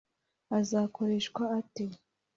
[0.57, 1.85] azakoreshwa ate